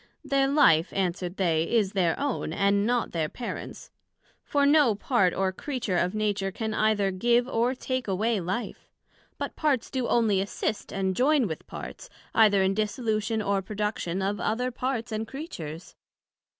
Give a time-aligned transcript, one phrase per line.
[0.25, 3.91] Their life, answered they, is their own, and not their Parents;
[4.43, 8.89] for no part or creature of Nature can either give or take away life;
[9.37, 14.39] but parts do onely assist and join with parts, either in dissolution or production of
[14.39, 15.93] other Parts and Creatures.